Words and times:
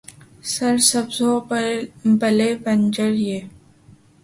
سر 0.53 0.75
سبز 0.89 1.17
ہو، 1.21 1.33
بھلے 2.19 2.49
بنجر، 2.63 3.11
یہ 3.27 3.39